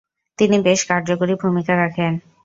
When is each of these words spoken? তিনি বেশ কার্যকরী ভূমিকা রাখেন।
তিনি 0.39 0.57
বেশ 0.67 0.79
কার্যকরী 0.89 1.33
ভূমিকা 1.41 1.73
রাখেন। 1.75 2.13